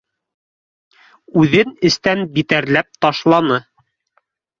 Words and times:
Үҙен 1.41 1.75
эстән 1.89 2.23
битәрләп 2.39 2.89
ташланы 3.07 3.59